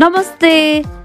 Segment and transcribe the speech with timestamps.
[0.00, 0.50] नमस्ते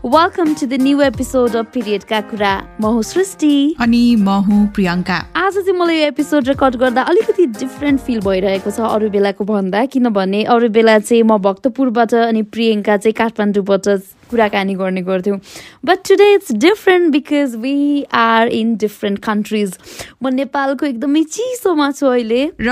[0.06, 2.52] welcome to the new episode of पिरियडका कुरा
[2.82, 7.46] म हुँ सृष्टि अनि म हुँ प्रियङ्का आज चाहिँ मलाई यो एपिसोड रेकर्ड गर्दा अलिकति
[7.60, 12.98] डिफ्रेन्ट फिल भइरहेको छ अरू बेलाको भन्दा किनभने अरू बेला चाहिँ म भक्तपुरबाट अनि प्रियङ्का
[12.98, 13.88] चाहिँ काठमाडौँबाट
[14.36, 15.40] कुराकानी गर्ने गर्थ्यौँ।
[15.86, 17.76] But today it's different because we
[18.20, 19.78] are in different countries
[20.24, 22.72] म नेपालको एकदमै चिसोमा छु अहिले। र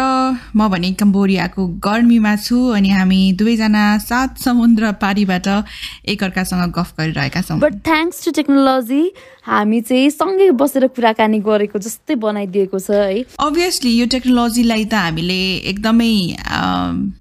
[0.55, 7.59] म भने कम्बोडियाको गर्मीमा छु अनि हामी दुवैजना सात समुद्र पारीबाट एकअर्कासँग गफ गरिरहेका छौँ।
[7.59, 9.03] बट थ्याङ्क्स टु टेक्नोलोजी
[9.47, 15.39] हामी चाहिँ सँगै बसेर कुराकानी गरेको जस्तै बनाइदिएको छ है। अभियसली यो टेक्नोलोजीलाई त हामीले
[15.71, 16.11] एकदमै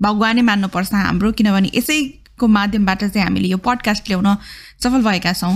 [0.03, 1.99] भगवानै मान्नुपर्छ हाम्रो किनभने यसै
[2.43, 4.29] को माध्यमबाट चाहिँ हामीले यो पडकास्ट ल्याउन
[4.83, 5.55] सफल भएका छौँ।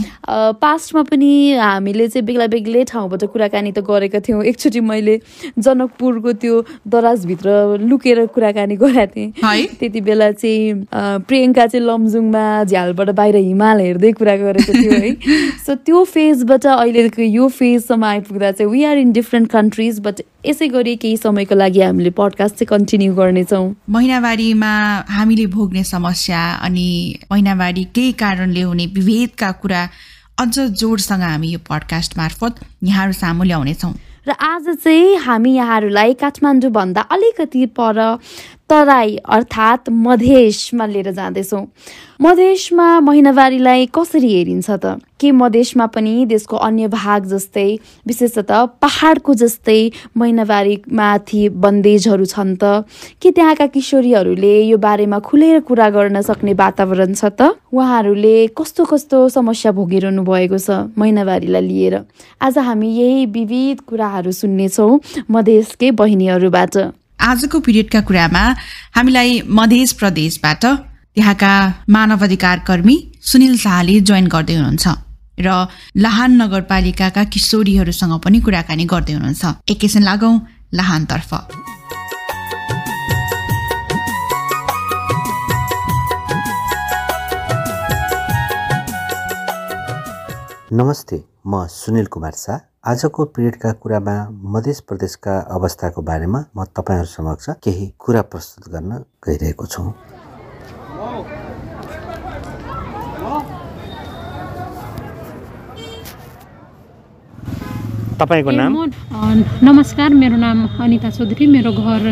[0.63, 5.19] पास्टमा पनि हामीले चाहिँ बेग्ला बेग्लै ठाउँबाट कुराकानी त गरेका थियौँ। एकचोटि मैले
[5.59, 6.55] जनकपुरको त्यो
[6.87, 9.67] दराजभित्र लुकेर कुराकानी गरेको थिएँ। है?
[9.81, 15.11] त्यति बेला चाहिँ प्रियङ्का चाहिँ लमजुङमा झ्यालबाट बाहिर हिमाल हेर्दै कुरा गरेको थियो है।
[15.67, 20.67] सो त्यो फेजबाट अहिलेको यो फेजसम्म आइपुग्दा चाहिँ we are in different countries but यसै
[20.69, 24.73] गरी केही समयको लागि हामीले पडकास्ट चाहिँ कन्टिन्यू गर्नेछौँ। महिनावारीमा
[25.09, 26.89] हामीले भोग्ने समस्या अनि
[27.31, 29.83] महिनावारी केही कारणले हुने विभेदका कुरा
[30.39, 33.95] अझ जोडसँग हामी यो पडकास्ट मार्फत यहाँहरू सामु ल्याउनेछौँ
[34.29, 37.99] र आज चाहिँ हामी यहाँहरूलाई काठमाडौँभन्दा अलिकति पर
[38.71, 41.67] तराई अर्थात् मधेसमा लिएर जाँदैछौँ।
[42.21, 44.99] मधेसमा महिनावारीलाई कसरी हेरिन्छ त?
[45.21, 47.69] के मधेसमा पनि देशको अन्य भाग जस्तै
[48.07, 49.79] विशेषतः पहाडको जस्तै
[50.17, 52.85] महिनावारीमाथि बन्देजहरू छन् त?
[53.23, 57.55] के त्यहाँका किशोरीहरूले यो बारेमा खुलेर कुरा गर्न सक्ने वातावरण छ त?
[57.73, 61.95] उहाँहरूले कस्तो कस्तो समस्या भोगिरहनु भएको छ महिनावारीलाई लिएर?
[62.43, 66.77] आज हामी यही विविध कुराहरू सुन्नेछौँ मधेसकै बहिनीहरूबाट।
[67.19, 68.43] आजको पिरियडका कुरामा
[68.97, 71.53] हामीलाई मध्य प्रदेशबाट त्यहाँका
[71.89, 74.87] मानव अधिकार कर्मी सुनिल शाहले जोइन गर्दै हुनुहुन्छ
[75.39, 75.49] र
[75.97, 80.35] लाहान नगरपालिकाका किशोरीहरूसँग पनि कुराकानी गर्दै हुनुहुन्छ। एकैछिन लागौँ
[80.75, 81.31] लाहानतर्फ।
[90.73, 94.13] नमस्ते म सुनिल कुमार शाह। आजको पिरियडका कुरामा
[94.55, 98.93] मध्य प्रदेशका अवस्थाको बारेमा म तपाईँहरू समक्ष केही कुरा प्रस्तुत गर्न
[99.27, 99.83] गइरहेको छु।
[108.23, 108.73] तपाईँको नाम?
[109.67, 112.03] नमस्कार मेरो नाम अनिता चौधरी मेरो घर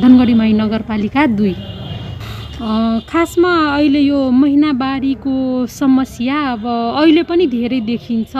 [0.00, 1.54] धनगढी नगरपालिका दुई।
[3.04, 6.64] खासमा अहिले यो महिनावारीको समस्या अब
[6.96, 8.32] अहिले पनि धेरै देखिन्छ।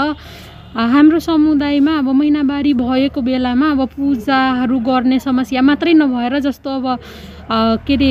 [0.75, 6.99] हाम्रो समुदायमा अब महिनावारी भएको बेलामा अब पूजाहरू गर्ने समस्या मात्रै नभएर जस्तो अब
[7.85, 8.11] के अरे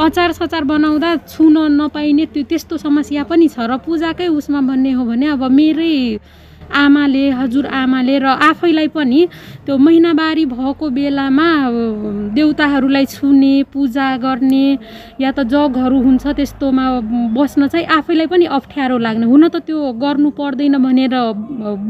[0.00, 5.04] अचार सचार बनाउँदा छुन नपाइने त्यो त्यस्तो समस्या पनि छ र पूजाकै उसमा भन्ने हो
[5.04, 5.92] भने अब मेरै
[6.72, 9.20] आमाले हजुर आमाले र आफैलाई पनि
[9.66, 11.48] त्यो महिनावारी भएको बेलामा
[12.34, 14.66] देउताहरूलाई छुने पूजा गर्ने
[15.20, 16.84] या त जगहरू हुन्छ त्यस्तोमा
[17.36, 21.14] बस्न चाहिँ आफैलाई पनि अप्ठ्यारो लाग्ने। हुन त त्यो गर्नु पर्दैन भनेर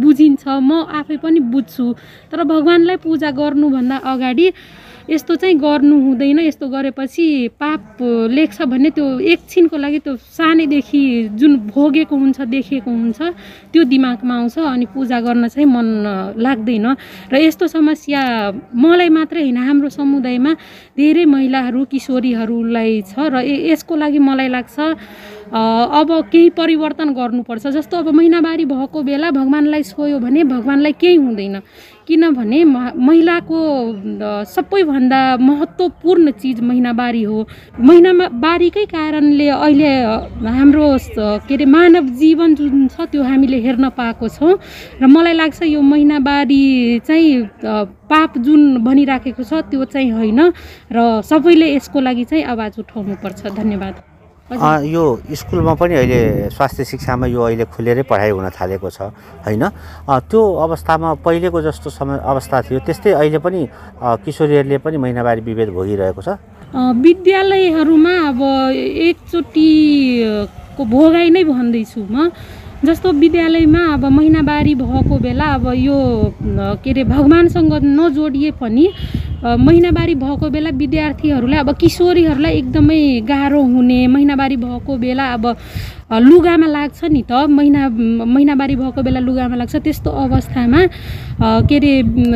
[0.00, 1.86] बुझिन्छ। म आफै पनि बुझ्छु।
[2.30, 4.46] तर भगवान्लाई पूजा गर्नुभन्दा अगाडि
[5.08, 7.26] यस्तो चाहिँ गर्नु हुँदैन यस्तो गरेपछि
[7.60, 11.02] पाप लेख्छ भने त्यो एकछिनको लागि त्यो सानैदेखि
[11.32, 13.20] जुन भोगेको हुन्छ देखेको हुन्छ
[13.72, 15.88] त्यो दिमागमा आउँछ अनि पूजा गर्न चाहिँ मन
[16.36, 16.86] लाग्दैन।
[17.32, 18.20] र यस्तो समस्या
[18.76, 20.52] मलाई मात्रै होइन हाम्रो समुदायमा
[20.96, 23.40] धेरै महिलाहरू किशोरीहरूलाई छ र
[23.72, 24.76] यसको लागि मलाई लाग्छ
[25.48, 31.56] अब केही परिवर्तन गर्नुपर्छ। जस्तो अब महिनावारी भएको बेला भगवान्लाई छोयो भने भगवान्लाई केही हुँदैन।
[32.08, 33.58] किनभने महिलाको
[34.48, 37.46] सबैभन्दा महत्त्वपूर्ण चिज महिनावारी हो।
[37.80, 39.92] महिनामा बारीकै कारणले अहिले
[40.48, 40.88] हाम्रो
[41.44, 44.56] के अरे मानव जीवन जुन छ त्यो हामीले हेर्न पाएको छौँ।
[45.02, 46.64] र मलाई लाग्छ यो महिनावारी
[47.04, 47.44] चाहिँ
[48.08, 50.40] पाप जुन भनिराखेको छ त्यो चाहिँ होइन।
[50.92, 54.07] र सबैले यसको लागि चाहिँ आवाज उठाउनुपर्छ। धन्यवाद।
[54.48, 59.12] यो स्कुलमा पनि अहिले स्वास्थ्य शिक्षामा यो अहिले खुलेरै पढाइ हुन थालेको छ
[59.44, 59.64] होइन?
[60.08, 63.60] त्यो अवस्थामा पहिलेको जस्तो समय अवस्था थियो त्यस्तै अहिले पनि
[64.24, 66.40] किशोरीहरूले पनि महिनावारी विभेद भोगिरहेको छ?
[66.72, 68.40] विद्यालयहरूमा अब
[69.04, 72.32] एकचोटिको भोगाइ नै भन्दैछु म।
[72.88, 75.98] जस्तो विद्यालयमा अब महिनावारी भएको बेला अब यो
[76.80, 78.84] के अरे भगवान्सँग नजोडिए पनि
[79.38, 85.46] महिनावारी भएको बेला विद्यार्थीहरूलाई अब किशोरीहरूलाई एकदमै गाह्रो हुने महिनावारी भएको बेला अब
[86.10, 87.88] लुगामा लाग्छ नि त। महिना
[88.26, 90.80] महिनावारी भएको बेला लुगामा लाग्छ। त्यस्तो अवस्थामा
[91.68, 91.92] के अरे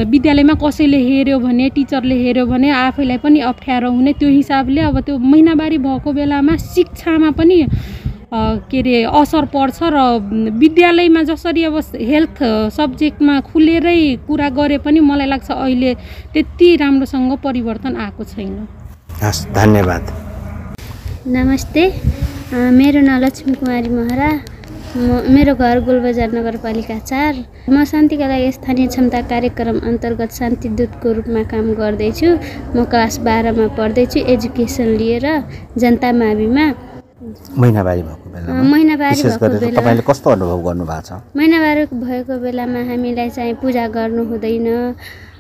[0.07, 5.19] विद्यालयमा कसैले हेऱ्यो भने टिचरले हेऱ्यो भने आफैलाई पनि अप्ठ्यारो हुने। त्यो हिसाबले अब त्यो
[5.19, 7.59] महिनावारी भएको बेलामा शिक्षामा पनि
[8.33, 9.99] के अरे असर पर्छ र
[10.61, 11.77] विद्यालयमा जसरी अब
[12.11, 12.39] हेल्थ
[12.77, 15.95] सब्जेक्टमा खुलेरै कुरा गरे पनि मलाई लाग्छ अहिले
[16.33, 18.55] त्यति राम्रोसँग परिवर्तन आएको छैन।
[19.23, 20.03] हस् धन्यवाद।
[21.29, 21.83] नमस्ते।
[22.53, 24.31] मेरो नाम लक्ष्मी कुमारी महरा।
[24.93, 27.35] म मेरो घर गोलबजार नगरपालिका चार।
[27.69, 32.29] म शान्तिका लागि स्थानीय क्षमता कार्यक्रम अन्तर्गत शान्तिदूतको रूपमा काम गर्दैछु।
[32.77, 35.27] म क्लास बाह्रमा पढ्दैछु एजुकेसन लिएर
[35.81, 36.67] जनता माविमा।
[37.59, 41.11] महिनावारी भएको बेलामा। महिनावारी तपाईँले कस्तो अनुभव गर्नुभएको छ?
[41.37, 44.69] महिनावारी भएको बेलामा हामीलाई चाहिँ पूजा गर्नु हुँदैन।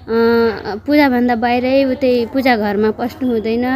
[0.03, 3.67] पूजाभन्दा बाहिरै उतै पूजा घरमा पस्नु हुँदैन।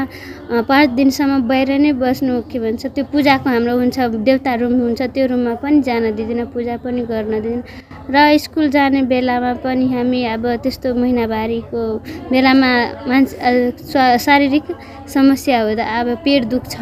[0.66, 5.26] पाँच दिनसम्म बाहिर नै बस्नु के भन्छ त्यो पूजाको हाम्रो हुन्छ देवता रुम हुन्छ त्यो
[5.30, 7.62] रुममा पनि जान दिँदैन पूजा पनि गर्न दिँदैन।
[8.10, 11.82] र स्कुल जाने बेलामा पनि हामी अब त्यस्तो महिनावारीको
[12.34, 12.70] बेलामा
[13.06, 14.66] मान्छे शारीरिक
[15.06, 16.74] समस्या हुँदा अब पेट दुख्छ।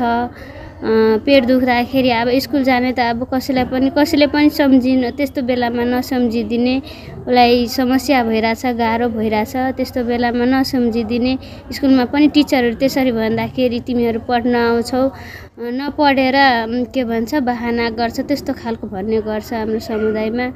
[0.85, 6.77] पेट दुख्दाखेरि अब स्कुल जाने त अब कसैलाई पनि कसैले पनि सम्झिनु त्यस्तो बेलामा नसम्झिदिने
[7.25, 11.33] उसलाई समस्या भइरहेछ गाह्रो भइरहेछ त्यस्तो बेलामा नसम्झिदिने
[11.73, 15.03] स्कुलमा पनि टिचरहरू त्यसरी भन्दाखेरि तिमीहरू पढ्न आउँछौ।
[15.81, 16.37] नपढेर
[16.93, 20.47] के भन्छ बहाना गर्छ त्यस्तो खालको भन्ने गर्छ हाम्रो समुदायमा।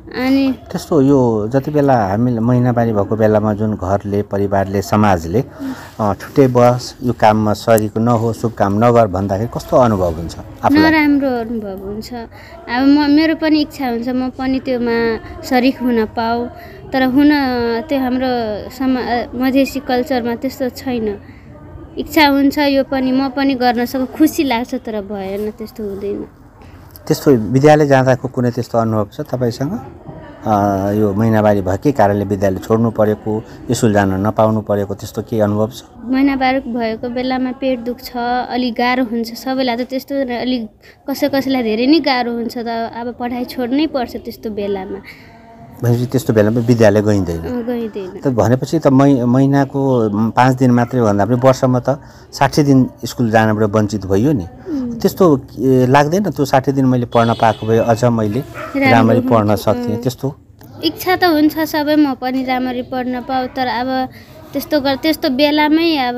[0.00, 1.20] अनि त्यस्तो यो
[1.52, 5.40] जति बेला हामी महिनावारी भएको बेलामा जुन घरले परिवारले समाजले
[6.20, 10.34] छुट्टै बस यो काममा सरिक नहो शुभ काम नगर भन्दाखेरि कस्तो अनुभव हुन्छ
[10.72, 12.10] नराम्रो अनुभव हुन्छ।
[12.66, 14.96] अब म मेरो पनि इच्छा हुन्छ म पनि त्योमा
[15.46, 16.38] सरिक हुन पाऊ।
[16.90, 17.30] तर हुन
[17.86, 18.32] त्यो हाम्रो
[18.74, 19.00] समा
[19.36, 21.08] मधेसी कल्चरमा त्यस्तो छैन।
[22.02, 26.39] इच्छा हुन्छ यो पनि म पनि गर्न सकु खुसी लाग्छ तर भएन त्यस्तो हुँदैन।
[27.06, 29.72] त्यस्तो विद्यालय जाँदाको कुनै त्यस्तो अनुभव छ तपाईँसँग?
[30.96, 33.30] यो महिनावारी भएकै कारणले विद्यालय छोड्नु परेको
[33.76, 35.80] स्कुल जान नपाउनु परेको त्यस्तो केही अनुभव छ?
[36.08, 38.08] महिनावार भएको बेलामा पेट दुख्छ
[38.56, 40.62] अलिक गाह्रो हुन्छ सबैलाई त त्यस्तो अलिक
[41.08, 42.68] कसै कसैलाई धेरै नै गाह्रो हुन्छ त
[43.00, 44.98] अब पढाइ छोड्नै पर्छ त्यस्तो बेलामा।
[45.82, 49.80] भनेपछि त्यस्तो बेलामा विद्यालय गइँदैन। त भनेपछि त मै महिनाको
[50.36, 51.88] पाँच दिन मात्रै भन्दा पनि वर्षमा त
[52.36, 52.78] साठी दिन
[53.08, 54.46] स्कुल जानबाट वञ्चित भयो नि।
[55.00, 55.24] त्यस्तो
[55.88, 56.36] लाग्दैन?
[56.36, 58.40] त्यो साठी दिन मैले पढ्न पाएको भए अझ मैले
[58.76, 60.28] राम्ररी पढ्न सक्थेँ। त्यस्तो?
[60.84, 63.88] इच्छा त हुन्छ सबै म पनि राम्ररी पढ्न पाऊ तर अब
[64.52, 66.16] त्यस्तो गर त्यस्तो बेलामै अब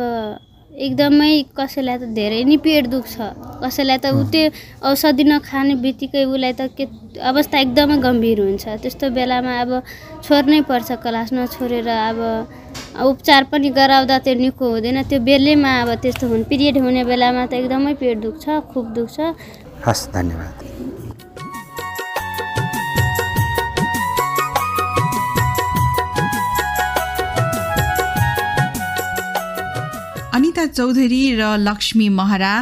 [0.73, 3.15] एकदमै कसैलाई त धेरै नै पेट दुख्छ।
[3.61, 4.45] कसैलाई त उ त्यो
[4.89, 6.85] औषधि नखाने बित्तिकै उसलाई त के
[7.21, 9.71] अवस्था एकदमै गम्भीर हुन्छ। त्यस्तो बेलामा अब
[10.25, 12.19] छोड्नै पर्छ क्लास नछोडेर। अब
[13.05, 17.53] उपचार पनि गराउँदा त्यो निको हुँदैन। त्यो बेलैमा अब त्यस्तो हुने पिरियड हुने बेलामा त
[17.61, 19.17] एकदमै पेट दुख्छ खुब दुख्छ।
[19.85, 20.57] हस् धन्यवाद।
[30.63, 32.55] अनिता चौधरी र लक्ष्मी महरा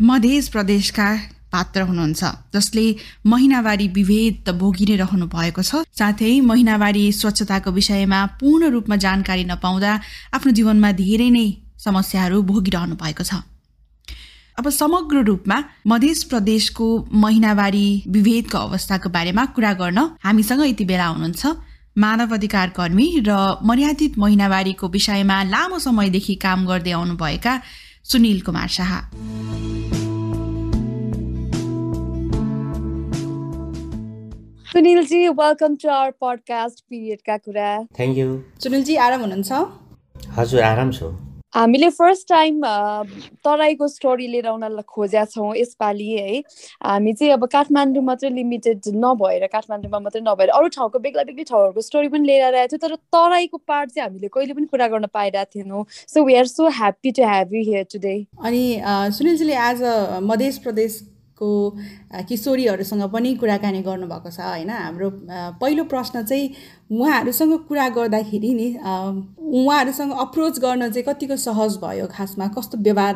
[0.00, 1.08] मध्य प्रदेशका
[1.52, 2.24] पात्र हुनुहुन्छ
[2.54, 2.84] जसले
[3.26, 9.44] महिनावारी विभेद त भोगी नै रहनु भएको छ। साथै महिनावारी स्वच्छताको विषयमा पूर्ण रूपमा जानकारी
[9.46, 9.92] नपाउँदा
[10.34, 11.46] आफ्नो जीवनमा धेरै नै
[11.78, 13.46] समस्याहरू भोगिरहनु भएको छ।
[14.58, 21.42] अब समग्र रूपमा मध्य प्रदेशको महिनावारी विभेदको अवस्थाको बारेमा कुरा गर्न हामीसँग यति बेला हुनुहुन्छ।
[21.98, 27.54] मानव अधिकार कर्मी र मर्यादित महिनावारीको विषयमा लामो समयदेखि काम गर्दै आउनुभएका
[28.04, 28.92] Sunil Kumar Shah.
[34.72, 38.28] Sunilji welcome to our podcast पिरियडका कुरा। थ्याङ्क यू
[38.62, 39.50] सुनिलजी आराम हुनुहुन्छ?
[40.38, 42.60] हजुर आराम छु। हामीले फर्स्ट टाइम
[43.44, 46.38] तराईको स्टोरी लिएर आउन खोजेका छौँ यसपालि है।
[46.84, 51.80] हामी चाहिँ अब काठमाडौँ मात्रै लिमिटेड नभएर काठमाडौँमा मात्रै नभएर अरू ठाउँको बेग्ला बेग्लै ठाउँहरूको
[51.80, 55.50] स्टोरी पनि लिएर आएको थियो तर तराईको पार्ट चाहिँ हामीले कहिले पनि कुरा गर्न पाइरहेको
[55.54, 59.82] थिएनौँ। So we are so happy to have you here today अनि अ, सुनिलजीले आज
[60.22, 64.70] मध्य प्रदेशको अ, किशोरीहरूसँग पनि कुराकानी गर्नुभएको छ होइन?
[64.70, 65.10] हाम्रो
[65.60, 66.50] पहिलो प्रश्न चाहिँ
[66.90, 72.06] उहाँहरूसँग कुरा गर्दाखेरि नि उहाँहरूसँग अप्रोच गर्न चाहिँ कतिको सहज भयो?
[72.10, 73.14] खासमा कस्तो व्यवहार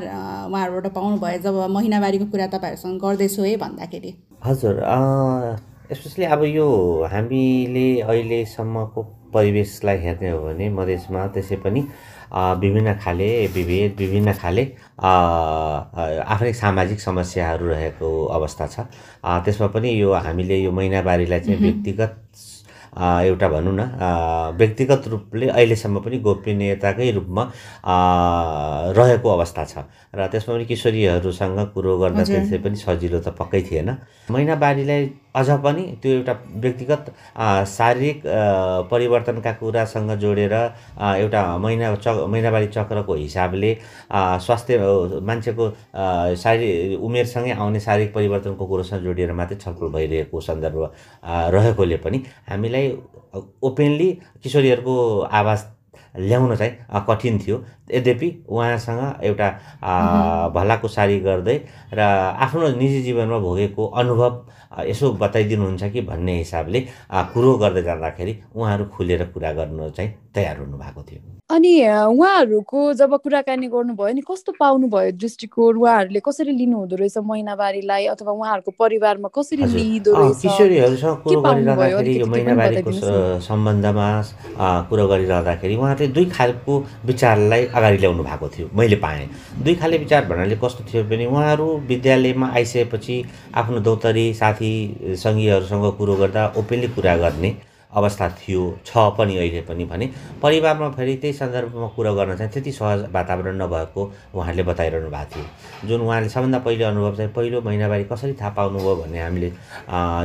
[0.53, 4.15] उहाँहरूबाट पाउनुभयो जब महिनावारीको कुरा तपाईँहरूसँग गर्दैछु है भन्दाखेरि?
[4.45, 4.75] हजुर
[5.93, 6.67] स्पेसली अब यो
[7.13, 9.03] हामीले अहिलेसम्मको
[9.33, 11.81] परिवेशलाई हेर्ने हो भने मधेसमा त्यसै पनि
[12.33, 14.65] विभिन्न खाले विभेद विभिन्न खाले
[14.99, 18.77] आफ्नै सामाजिक समस्याहरू रहेको अवस्था छ।
[19.45, 22.13] त्यसमा पनि यो हामीले यो महिनावारीलाई चाहिँ व्यक्तिगत
[22.93, 23.83] एउटा भनौँ न
[24.59, 27.43] व्यक्तिगत रूपले अहिलेसम्म पनि गोपनीयताकै रूपमा
[28.97, 29.75] रहेको अवस्था छ।
[30.15, 33.89] र त्यसमा पनि किशोरीहरूसँग कुरो हजुर। त्यसै पनि सजिलो त पक्कै थिएन।
[34.31, 35.03] महिनावारीलाई
[35.35, 37.05] अझ पनि त्यो एउटा व्यक्तिगत
[37.69, 38.23] शारीरिक
[38.91, 43.75] परिवर्तनका कुरासँग जोडेर एउटा महिना च महिनावारी चक्रको हिसाबले
[44.47, 44.79] स्वास्थ्य
[45.29, 45.71] मान्छेको
[46.45, 50.91] शारीरिक उमेरसँगै आउने शारीरिक परिवर्तनको कुरोसँग जोडिएर मात्रै छलफल भइरहेको सन्दर्भ
[51.57, 52.97] रहेकोले पनि हामीलाई
[53.65, 54.11] ओपेनली
[54.43, 54.97] किशोरीहरूको
[55.41, 55.65] आवाज
[56.19, 57.57] ल्याउन चाहिँ कठिन थियो।
[57.93, 59.49] यद्यपि उहाँसँग एउटा
[60.55, 61.57] भलाकुसारी गर्दै
[61.93, 64.33] र आफ्नो निजी जीवनमा भोगेको अनुभव
[64.81, 66.81] यसो बताइदिनुहुन्छ कि भन्ने हिसाबले
[67.13, 71.21] कुरो गर्दै जाँदाखेरि उहाँहरू खुलेर कुरा गर्नु चाहिँ तयार हुनुभएको थियो।
[71.55, 78.07] अनि उहाँहरूको जब कुराकानी गर्नुभयो नि कस्तो पाउनुभयो दृष्टिकोण उहाँहरूले कसरी लिनु हुँदो रहेछ महिनावारीलाई
[78.15, 80.41] अथवा उहाँहरूको परिवारमा कसरी लिइदो रहेछ?
[80.43, 82.93] किशोरीहरूसँग कुरो गरिरहँदाखेरि यो महिनावारीको
[83.45, 84.09] सम्बन्धमा
[84.89, 89.29] कुरो गरिरहँदाखेरि उहाँले दुई खालको विचारलाई अगाडि ल्याउनु भएको थियो मैले पाएँ।
[89.65, 93.17] दुई खाले विचार भन्नाले कस्तो थियो भने उहाँहरू विद्यालयमा आइसकेपछि
[93.61, 94.73] आफ्नो दौतरी साथी
[95.25, 97.51] सङ्गीहरूसँग कुरो गर्दा ओपेनली कुरा गर्ने
[97.95, 100.07] अवस्था थियो छ पनि अहिले पनि भने।
[100.43, 104.03] परिवारमा फेरि त्यही सन्दर्भमा कुरो गर्न चाहिँ त्यति सहज वातावरण नभएको
[104.35, 108.95] उहाँले बताइरहनु भएको थियो। जुन उहाँले सबभन्दा पहिलो अनुभव चाहिँ पहिलो महिनावारी कसरी थाहा पाउनुभयो
[109.03, 109.49] भन्ने हामीले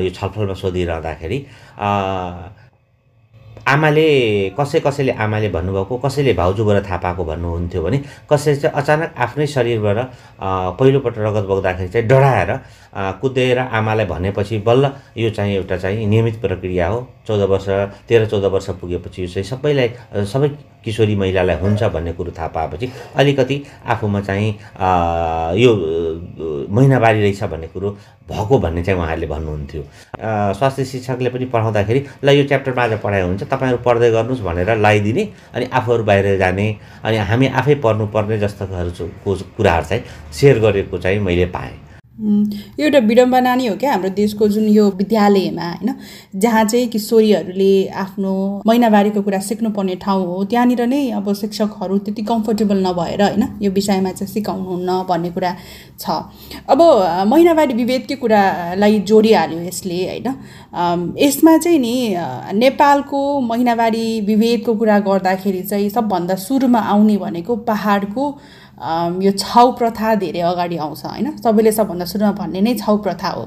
[0.06, 1.40] यो छलफलमा सोधिरहँदाखेरि
[3.68, 4.08] आमाले
[4.60, 7.98] कसै कसैले आमाले भन्नुभएको कसैले भाउजूबाट थाहा पाएको भन्नुहुन्थ्यो भने
[8.32, 9.98] कसैले चाहिँ अचानक आफ्नै शरीरबाट
[10.80, 12.52] पहिलोपल्ट रगत बग्दाखेरि चाहिँ डढाएर
[12.94, 17.70] कुदेर आमालाई भनेपछि बल्ल यो चाहिँ एउटा चाहिँ नियमित प्रक्रिया हो। चौध वर्ष
[18.08, 20.50] तेह्र चौध वर्ष पुगेपछि यो चाहिँ सबैलाई सबै
[20.84, 24.50] किशोरी महिलालाई हुन्छ भन्ने कुरो थाहा पाएपछि अलिकति आफूमा चाहिँ
[25.60, 25.72] यो
[26.72, 27.90] महिनावारी रहेछ भन्ने कुरो
[28.30, 29.82] भएको भन्ने चाहिँ उहाँहरूले भन्नुहुन्थ्यो।
[30.56, 35.24] स्वास्थ्य शिक्षकले पनि पढाउँदाखेरि ल यो च्याप्टरमा आज पढाइ हुन्छ तपाईँहरू पढ्दै गर्नुहोस् भनेर लगाइदिने
[35.56, 36.68] अनि आफूहरू बाहिर जाने
[37.04, 41.87] अनि हामी आफै पढ्नुपर्ने जस्ताको कुराहरू चाहिँ सेयर गरेको चाहिँ मैले पाएँ।
[42.18, 45.94] एउटा विडम्बना नै हो क्या हाम्रो देशको जुन यो विद्यालयमा होइन?
[46.36, 48.32] जहाँ चाहिँ किशोरीहरूले आफ्नो
[48.68, 53.44] महिनावारीको कुरा सिक्नुपर्ने ठाउँ हो त्यहाँनिर नै अब शिक्षकहरू त्यति कम्फर्टेबल नभएर होइन?
[53.62, 55.56] यो विषयमा चाहिँ सिकाउनुहुन्न भन्ने कुरा
[56.00, 56.10] छ।
[56.66, 56.82] अब
[57.30, 60.28] महिनावारी विभेदकै कुरालाई जोडिहाल्यो यसले होइन?
[61.22, 61.96] यसमा चाहिँ नि
[62.58, 68.26] नेपालको महिनावारी विभेदको कुरा गर्दाखेरि चाहिँ सबभन्दा सुरुमा आउने भनेको पहाडको
[69.26, 71.28] यो छाउ प्रथा धेरै अगाडि आउँछ होइन?
[71.38, 73.44] सबैले सबभन्दा सुरुमा भन्ने नै छाउ प्रथा हो।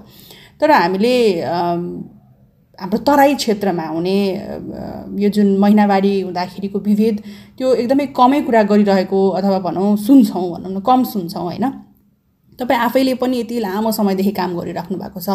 [0.61, 1.15] तर हामीले
[2.79, 4.17] हाम्रो तराई क्षेत्रमा हुने
[5.23, 7.17] यो जुन महिनावारी हुँदाखेरिको विभेद
[7.59, 11.65] त्यो एकदमै कमै कुरा गरिरहेको अथवा भनौँ सुन्छौँ भनौँ न कम सुन्छौँ होइन?
[12.59, 15.29] तपाईँ आफैले पनि यति लामो समयदेखि काम गरिराख्नु भएको छ।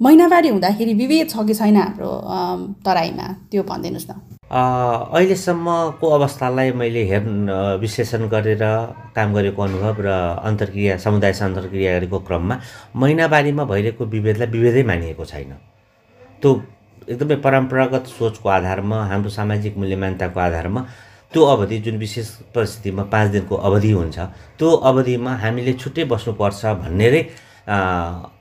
[0.00, 2.12] महिनावारी हुँदाखेरि विभेद छ कि छैन हाम्रो
[2.84, 3.26] तराईमा?
[3.50, 4.12] त्यो भनिदिनुहोस् न।
[4.52, 7.28] अहिलेसम्मको अवस्थालाई मैले हेर्
[7.80, 8.64] विश्लेषण गरेर
[9.16, 10.08] काम गरेको अनुभव र
[10.44, 12.60] अन्तर्क्रिया समुदायसँग अन्तर्क्रिया गरेको क्रममा
[12.92, 15.52] महिनावारीमा भइरहेको विभेदलाई विभेदै मानिएको छैन।
[16.42, 16.50] त्यो
[17.08, 20.80] एकदमै परम्परागत सोचको आधारमा हाम्रो सामाजिक मूल्य मान्यताको आधारमा
[21.32, 24.18] त्यो अवधि जुन विशेष परिस्थितिमा पाँच दिनको अवधि हुन्छ
[24.60, 27.08] त्यो अवधिमा हामीले छुट्टै बस्नुपर्छ भन्ने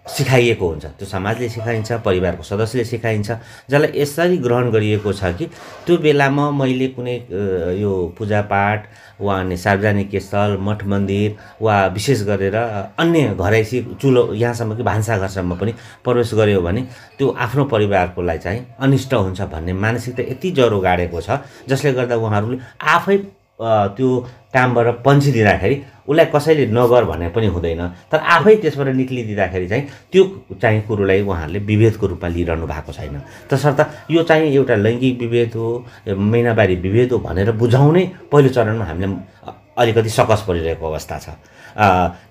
[0.07, 3.31] सिकाइएको हुन्छ। त्यो समाजले सिकाइन्छ परिवारको सदस्यले सिकाइन्छ
[3.69, 5.45] जसलाई यसरी ग्रहण गरिएको छ कि
[5.85, 7.15] त्यो बेलामा मैले कुनै
[7.81, 8.88] यो पूजापाठ
[9.21, 15.55] वा अन्य सार्वजनिक स्थल मठ मन्दिर वा विशेष गरेर अन्य घरैसी चुलो यहाँसम्म कि भान्साघरसम्म
[15.57, 16.81] पनि प्रवेश गऱ्यो भने
[17.17, 22.59] त्यो आफ्नो परिवारकोलाई चाहिँ अनिष्ट हुन्छ भन्ने मानसिकता यति ज्वरो गाडेको छ जसले गर्दा उहाँहरूले
[22.93, 23.17] आफै
[23.59, 24.09] त्यो
[24.53, 25.75] कामबाट पन्चिदिँदाखेरि
[26.07, 27.81] उसलाई कसैले नगर भने पनि हुँदैन।
[28.12, 30.24] तर आफै त्यसबाट निक्लिदिँदाखेरि चाहिँ त्यो
[30.62, 33.15] चाहिँ कुरोलाई उहाँहरूले विभेदको रूपमा लिइरहनु भएको छैन।
[33.50, 35.67] तसर्थ यो चाहिँ एउटा लैङ्गिक विभेद हो
[36.07, 39.07] महिनावारी विभेद हो भनेर बुझाउनै पहिलो चरणमा हामीले
[39.77, 41.27] अलिकति सकस परिरहेको अवस्था छ।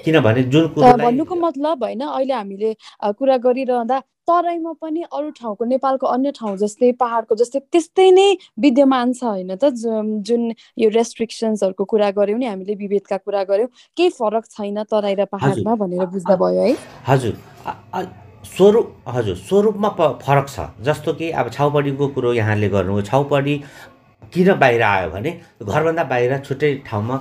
[0.01, 2.71] किनभने जुन भन्नुको मतलब होइन अहिले हामीले
[3.15, 9.13] कुरा गरिरहँदा तराईमा पनि अरू ठाउँको नेपालको अन्य ठाउँ जस्तै पहाडको जस्तै त्यस्तै नै विद्यमान
[9.13, 9.77] छ होइन त।
[10.25, 10.43] जुन
[10.81, 15.75] यो रेस्ट्रिक्सन्सहरूको कुरा गऱ्यौँ नि हामीले विभेदका कुरा गऱ्यौँ केही फरक छैन तराई र पहाडमा
[15.77, 16.73] भनेर बुझ्दा भयो है।
[17.05, 17.35] हजुर।
[18.45, 19.89] स्वरूप हजुर स्वरूपमा
[20.25, 23.55] फरक छ। जस्तो कि अब छाउपडीको कुरो यहाँले गर्नु छाउपडी
[24.35, 25.31] किन बाहिर आयो भने
[25.63, 27.17] घरभन्दा बाहिर छुट्टै ठाउँमा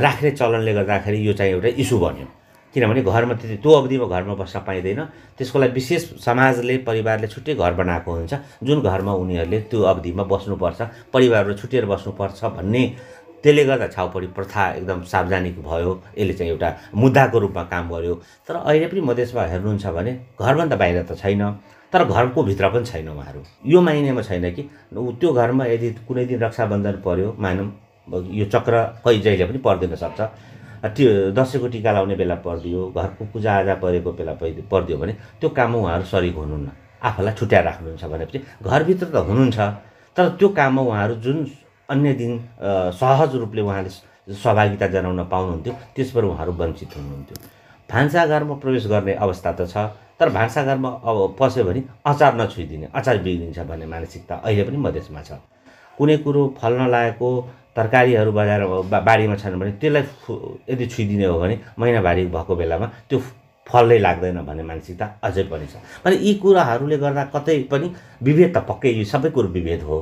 [0.00, 2.26] राख्ने चलनले गर्दाखेरि यो चाहिँ एउटा इस्यु बन्यो।
[2.74, 5.00] किनभने घरमा त्यति त्यो अवधिमा घरमा बस्न पाइँदैन।
[5.38, 8.34] त्यसको लागि विशेष समाजले परिवारले छुट्टै घर बनाएको हुन्छ।
[8.66, 10.80] जुन घरमा उनीहरूले त्यो अवधिमा बस्नुपर्छ
[11.14, 12.82] परिवारहरू छुट्टिएर बस्नुपर्छ भन्ने
[13.44, 18.14] त्यसले गर्दा छाउपडी प्रथा एकदम सार्वजनिक भयो। यसले चाहिँ एउटा मुद्दाको रूपमा काम गर्यो।
[18.48, 21.42] तर अहिले पनि मधेसमा हेर्नुहुन्छ भने घरभन्दा बाहिर त छैन।
[21.94, 24.62] तर घरको भित्र पनि छैन उहाँहरू। यो माइनेमा छैन कि
[24.94, 27.68] त्यो घरमा यदि कुनै दिन रक्षाबन्धन पऱ्यो मानौँ
[28.34, 28.74] यो चक्र
[29.04, 30.20] कहीँ जहिले पनि पर्दिन सक्छ।
[30.90, 36.04] त्यो दसैँको टिका लाउने बेला परिदियो घरको पूजाआजा परेको बेला परिदियो भने त्यो काममा उहाँहरू
[36.04, 36.68] सरिक हुनुहुन्न।
[37.00, 39.58] आफूलाई छुट्याएर राख्नुहुन्छ भनेपछि घरभित्र त हुनुहुन्छ
[40.16, 41.38] तर त्यो काममा उहाँहरू जुन
[41.88, 42.32] अन्य दिन
[43.00, 43.90] सहज रूपले उहाँले
[44.34, 47.36] सहभागिता जनाउन पाउनुहुन्थ्यो त्यसबाट उहाँहरू वञ्चित हुनुहुन्थ्यो।
[47.88, 49.76] भान्साघरमा प्रवेश गर्ने अवस्था त छ।
[50.20, 55.32] तर भान्साघरमा अब पस्यो भने अचार नछुइदिने अचार बिग्रिन्छ भन्ने मानसिकता अहिले पनि मधेसमा छ।
[55.98, 57.28] कुनै कुरो फल्न लागेको
[57.76, 58.62] तरकारीहरू बजाएर
[59.08, 60.04] बारीमा छन् भने त्यसलाई
[60.70, 63.18] यदि छुइदिने हो भने महिनावारी भएको बेलामा त्यो
[63.66, 67.86] फलै लाग्दैन भन्ने मानसिकता अझै पनि छ। अनि यी कुराहरूले गर्दा कतै पनि
[68.22, 69.98] विभेद त पक्कै यो सबै कुरो विभेद हो।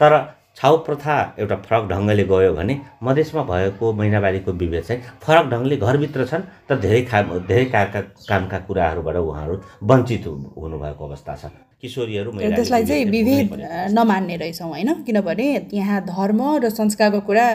[0.00, 0.12] तर
[0.60, 6.26] छाउ प्रथा एउटा फरक ढङ्गले गयो भने मधेसमा भएको महिनावारीको विभेद चाहिँ फरक ढङ्गले घरभित्र
[6.30, 9.54] छन् तर धेरै खा धेरै कामका कामका कुराहरूबाट उहाँहरू
[9.90, 11.44] वञ्चित हुनुभएको अवस्था छ।
[11.80, 13.48] किशोरीहरू त्यसलाई चाहिँ विभेद
[13.96, 14.92] नमान्ने रहेछौँ होइन?
[15.02, 17.46] किनभने यहाँ धर्म र संस्कारको कुरा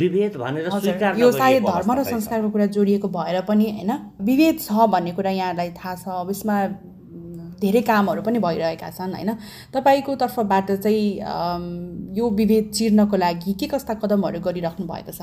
[0.00, 0.68] विभेद भनेर
[1.20, 3.92] यो सायद धर्म र संस्कारको कुरा जोडिएको भएर पनि होइन?
[4.28, 6.56] विभेद छ भन्ने कुरा यहाँलाई थाहा छ। अब यसमा
[7.62, 9.30] धेरै कामहरू पनि भइरहेका छन् होइन?
[9.74, 11.08] तपाईँको तर्फबाट चाहिँ
[12.18, 15.22] यो विभेद चिर्नको लागि के कस्ता कदमहरू गरिराख्नु भएको छ?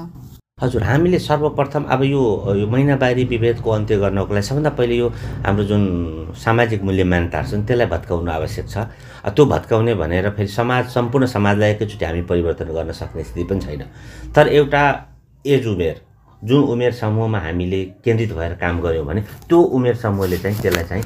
[0.60, 2.22] हजुर हामीले सर्वप्रथम अब यो
[2.60, 5.08] यो महिनावारी विभेदको अन्त्य गर्नको लागि सबभन्दा पहिले यो
[5.46, 5.84] हाम्रो जुन
[6.36, 8.78] सामाजिक मूल्य मान्यताहरू छन् त्यसलाई भत्काउनु आवश्यक छ।
[9.24, 13.84] त्यो भत्काउने भनेर फेरि समाज सम्पूर्ण समाजलाई एकैचोटि हामी परिवर्तन गर्न सक्ने स्थिति पनि छैन।
[14.36, 14.84] तर एउटा
[15.48, 15.96] एज उमेर
[16.44, 21.04] जुन उमेर समूहमा हामीले केन्द्रित भएर काम गऱ्यौँ भने त्यो उमेर समूहले चाहिँ त्यसलाई चाहिँ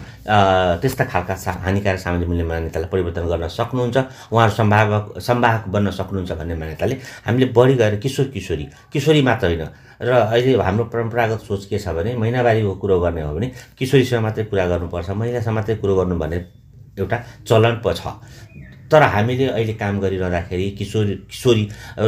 [0.82, 3.98] त्यस्ता खालका सा हानिकारक सामाजिक मूल्य मान्यतालाई परिवर्तन गर्न सक्नुहुन्छ
[4.30, 9.66] उहाँहरू सम्भावक सम्वाहक बन्न सक्नुहुन्छ भन्ने मान्यताले हामीले बढी गएर किशोर किशोरी किशोरी मात्र होइन
[10.02, 14.44] र अहिले हाम्रो परम्परागत सोच के छ भने महिनावारीको कुरो गर्ने हो भने किशोरीसँग मात्रै
[14.54, 16.38] कुरा गर्नुपर्छ महिलासँग मात्रै कुरो गर्नु भन्ने
[17.00, 18.02] एउटा चलन पो छ।
[18.94, 21.64] तर हामीले अहिले काम गरिरहँदाखेरि किशोर किशोरी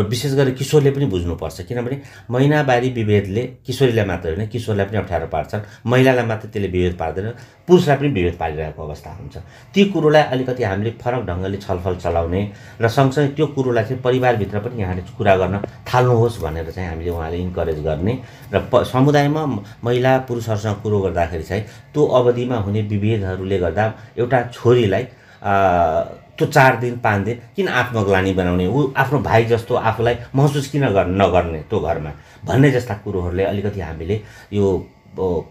[0.09, 1.97] विशेष गरी किशोरले पनि बुझ्नुपर्छ किनभने
[2.31, 7.27] महिनावारी विभेदले किशोरीलाई मात्र होइन किशोरलाई पनि अप्ठ्यारो पार्छन्। महिलालाई मात्र त्यसले विभेद पार्दैन
[7.67, 9.35] पुरुषलाई पनि विभेद पारिरहेको अवस्था हुन्छ।
[9.73, 12.41] ती कुरोलाई अलिकति हामीले फरक ढङ्गले छलफल चलाउने
[12.81, 15.55] र सँगसँगै त्यो कुरोलाई चाहिँ परिवारभित्र पनि यहाँले कुरा गर्न
[15.89, 18.13] थाल्नुहोस् भनेर चाहिँ हामीले उहाँले इन्करेज गर्ने
[18.53, 19.45] र समुदायमा
[19.83, 23.85] महिला पुरुषहरूसँग कुरो गर्दाखेरि चाहिँ त्यो अवधिमा हुने विभेदहरूले गर्दा
[24.21, 25.05] एउटा छोरीलाई
[25.43, 28.67] त्यो चार दिन पाँच दिन किन आत्मग्लानी बनाउने?
[28.67, 30.83] ऊ आफ्नो भाइ जस्तो आफूलाई महसुस किन
[31.21, 32.11] नगर्ने त्यो घरमा?
[32.45, 34.21] भन्ने जस्ता कुरोहरूले अलिकति हामीले
[34.53, 34.65] यो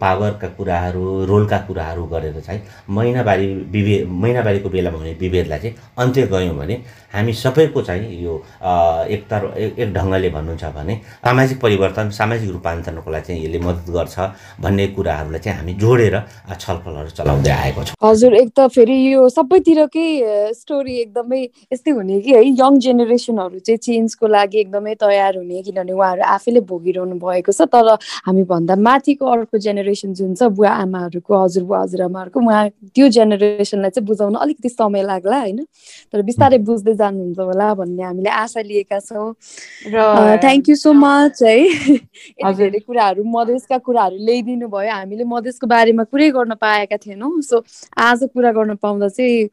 [0.01, 6.57] पावरका कुराहरू रोलका कुराहरू गरेर चाहिँ महिनावारी विभेद महिनावारीको बेलामा हुने विभेदलाई चाहिँ अन्त्य गयौँ
[6.57, 6.75] भने
[7.15, 8.35] हामी सबैको चाहिँ यो
[9.15, 14.19] एकतर एक ढङ्गले भन्नुहुन्छ भने सामाजिक परिवर्तन सामाजिक रूपान्तरणको लागि चाहिँ यसले मद्दत गर्छ
[14.61, 16.17] भन्ने कुराहरूलाई चाहिँ हामी जोडेर
[16.55, 20.09] छलफलहरू चलाउँदै आएको छ। हजुर एक त फेरि यो सबैतिरकै
[20.55, 25.93] स्टोरी एकदमै यस्तै हुने कि है यङ जेनेरेसनहरू चाहिँ चेन्जको लागि एकदमै तयार हुने किनभने
[25.93, 27.95] उहाँहरू आफैले भोगिरहनु भएको छ तर
[28.27, 34.35] हामीभन्दा माथिको अर्को जेनेरेसन जुन छ बुवा आमाहरूको हजुरबुवा हजुरआमाहरूको उहाँ त्यो जेनेरेसनलाई चाहिँ बुझाउन
[34.37, 35.65] अलिकति समय लाग्ला होइन?
[36.13, 39.29] तर बिस्तारै बुझ्दै जानुहुन्छ होला भन्ने हामीले आशा लिएका छौँ।
[39.87, 41.57] र थ्याङ्क यू सो मच है।
[42.41, 47.65] यति धेरै कुराहरू मधेसका कुराहरू ल्याइदिनु भयो। हामीले मधेसको बारेमा कुरै गर्न पाएका थिएनौँ। सो
[47.99, 49.49] आज कुरा गर्न पाउँदा चाहिँ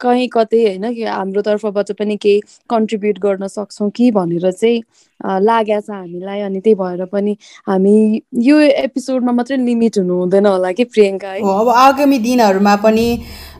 [0.00, 2.40] कहीँ कतै होइन कि हाम्रो तर्फबाट पनि केही
[2.70, 4.82] कन्ट्रिब्युट गर्न सक्छौँ कि भनेर चाहिँ
[5.24, 7.36] लागेको छ हामीलाई अनि त्यही भएर पनि
[7.68, 7.94] हामी
[8.42, 11.40] यो एपिसोडमा मात्रै लिमिट हुनु हुँदैन होला कि प्रियङ्का है?
[11.40, 13.08] अब आगामी दिनहरूमा पनि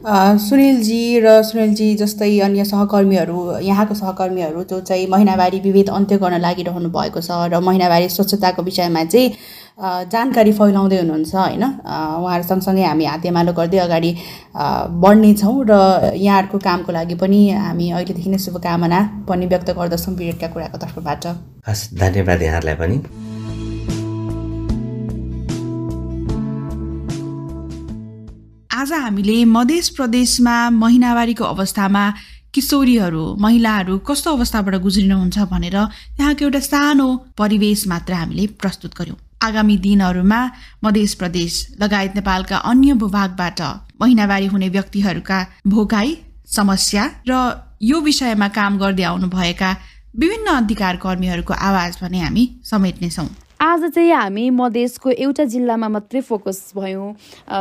[0.07, 6.89] सुनिलजी र सुनिलजी जस्तै अन्य सहकर्मीहरू यहाँको सहकर्मीहरू जो चाहिँ महिनावारी विभेद अन्त्य गर्न लागिरहनु
[6.91, 9.31] भएको छ र महिनावारी स्वच्छताको विषयमा चाहिँ
[9.79, 11.65] जानकारी फैलाउँदै हुनुहुन्छ होइन?
[11.85, 14.11] उहाँहरू सँगसँगै हामी हातेमालो गर्दै अगाडि
[15.05, 15.73] बढ्नेछौँ र
[16.17, 21.27] यहाँहरूको कामको लागि पनि हामी अहिलेदेखि नै शुभकामना पनि व्यक्त गर्दछौँ बिरेटका कुराको तर्फबाट।
[21.69, 22.97] हस् धन्यवाद यहाँहरूलाई पनि।
[28.73, 32.05] आज हामीले मध्य प्रदेशमा महिनावारीको अवस्थामा
[32.55, 35.77] किशोरीहरू महिलाहरू कस्तो अवस्थाबाट गुज्रिनुहुन्छ भनेर
[36.17, 37.09] त्यहाँको एउटा सानो
[37.39, 40.41] परिवेश मात्र हामीले प्रस्तुत गर्यौँ। आगामी दिनहरूमा
[40.85, 43.61] मध्य प्रदेश लगायत नेपालका अन्य भूभागबाट
[44.01, 46.17] महिनावारी हुने व्यक्तिहरूका भोगाई
[46.57, 47.33] समस्या र
[47.83, 49.77] यो विषयमा काम गर्दै आउनुभएका
[50.19, 53.29] विभिन्न अधिकार कर्मीहरूको आवाज भने हामी समेट्नेछौँ।
[53.61, 57.13] आज चाहिँ हामी मधेसको एउटा जिल्लामा मात्रै फोकस भयौँ।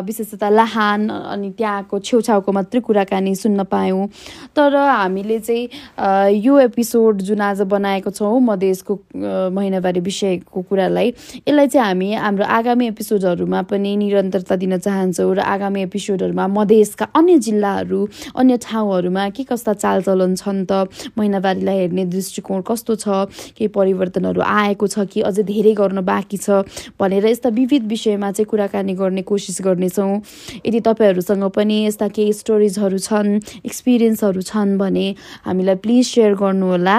[0.04, 4.08] विशेषतः लाहान अनि त्यहाँको छेउछाउको मात्रै कुराकानी सुन्न पायौँ।
[4.56, 8.94] तर हामीले चाहिँ यो एपिसोड जुन आज बनाएको छौँ मधेसको
[9.56, 11.08] महिनावारी विषयको कुरालाई
[11.48, 17.38] यसलाई चाहिँ हामी हाम्रो आगामी एपिसोडहरूमा पनि निरन्तरता दिन चाहन्छौँ र आगामी एपिसोडहरूमा मधेसका अन्य
[17.40, 23.08] जिल्लाहरू अन्य ठाउँहरूमा के कस्ता चालचलन छन् त महिनावारीलाई हेर्ने दृष्टिकोण कस्तो छ
[23.56, 26.66] केही परिवर्तनहरू आएको छ कि अझै धेरै गर्न बाँकी छ
[27.00, 30.12] भनेर यस्ता विविध विषयमा चाहिँ कुराकानी गर्ने कोसिस गर्नेछौँ।
[30.66, 33.32] यदि तपाईँहरूसँग पनि यस्ता केही स्टोरिजहरू छन्
[33.66, 35.08] एक्सपिरियन्सहरू छन् भने
[35.46, 36.98] हामीलाई प्लिज सेयर गर्नुहोला।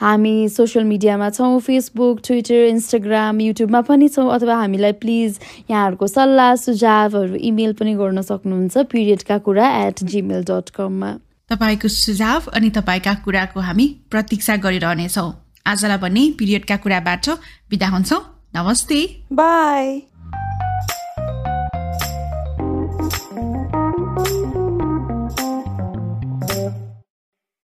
[0.00, 5.38] हामी सोसियल मिडियामा छौँ फेसबुक ट्विटर इन्स्टाग्राम युट्युबमा पनि छौँ अथवा हामीलाई प्लिज
[5.70, 11.12] यहाँहरूको सल्लाह सुझावहरू इमेल पनि गर्न सक्नुहुन्छ पिरियडका कुरा एट जिमेल डट कममा
[11.50, 17.28] तपाईँको सुझाव अनि तपाईँका कुराको हामी प्रतीक्षा गरिरहनेछौँ। आजलाई पनि पिरियडका कुराबाट
[17.70, 18.20] बिदा हुन्छौँ।
[18.56, 19.00] नमस्ते।
[19.32, 20.15] बाई।